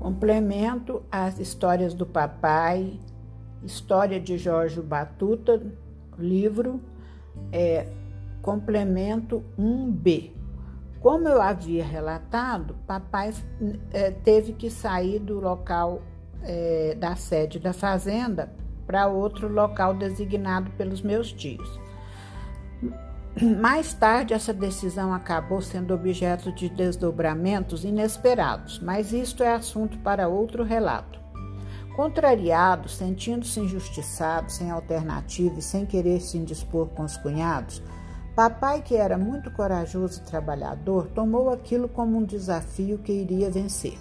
[0.00, 2.98] Complemento as histórias do papai,
[3.62, 5.62] história de Jorge Batuta,
[6.18, 6.80] livro,
[7.52, 7.86] é,
[8.40, 10.30] complemento 1B.
[11.00, 13.34] Como eu havia relatado, papai
[13.92, 16.00] é, teve que sair do local
[16.44, 18.50] é, da sede da fazenda
[18.86, 21.78] para outro local designado pelos meus tios.
[23.60, 30.28] Mais tarde, essa decisão acabou sendo objeto de desdobramentos inesperados, mas isto é assunto para
[30.28, 31.20] outro relato.
[31.94, 37.82] Contrariado, sentindo-se injustiçado, sem alternativa e sem querer se indispor com os cunhados,
[38.34, 43.98] papai, que era muito corajoso e trabalhador, tomou aquilo como um desafio que iria vencer.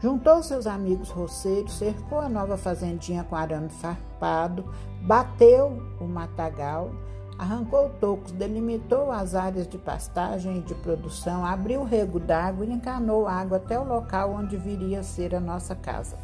[0.00, 4.64] Juntou seus amigos roceiros, cercou a nova fazendinha com arame farpado,
[5.00, 6.92] bateu o matagal
[7.38, 12.72] Arrancou tocos, delimitou as áreas de pastagem e de produção, abriu o rego d'água e
[12.72, 16.16] encanou água até o local onde viria a ser a nossa casa.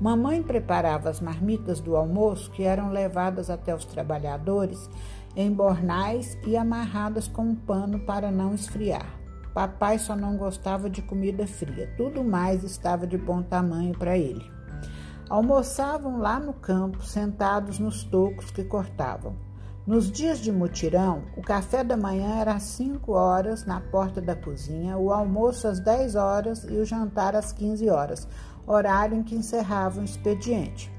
[0.00, 4.90] Mamãe preparava as marmitas do almoço que eram levadas até os trabalhadores
[5.36, 9.06] em bornais e amarradas com um pano para não esfriar.
[9.52, 14.44] Papai só não gostava de comida fria, tudo mais estava de bom tamanho para ele.
[15.28, 19.36] Almoçavam lá no campo, sentados nos tocos que cortavam.
[19.86, 24.34] Nos dias de mutirão, o café da manhã era às 5 horas na porta da
[24.34, 28.26] cozinha, o almoço às 10 horas e o jantar às 15 horas,
[28.66, 30.90] horário em que encerrava o expediente.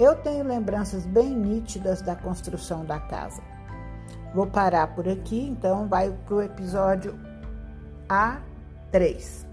[0.00, 3.42] Eu tenho lembranças bem nítidas da construção da casa.
[4.34, 7.20] Vou parar por aqui, então vai para o episódio
[8.08, 9.44] A3.